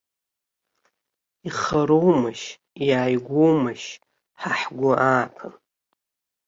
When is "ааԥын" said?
5.09-5.53